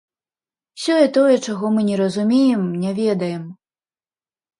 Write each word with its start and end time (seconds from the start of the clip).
Сёе-тое, 0.83 1.35
чаго 1.47 1.69
мы 1.75 1.81
не 1.89 1.95
разумеем, 2.01 2.63
не 2.85 2.91
ведаем. 3.01 3.43